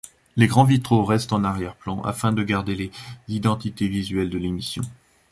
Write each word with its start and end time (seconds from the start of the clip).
Les 0.35 0.47
grands 0.47 0.63
vitraux 0.63 1.05
restent 1.05 1.31
en 1.31 1.43
arrière-plan 1.43 2.01
afin 2.01 2.31
de 2.33 2.41
garder 2.41 2.73
les 2.73 2.89
identités 3.27 3.87
visuelles 3.87 4.31
de 4.31 4.39
l'émission. 4.39 4.81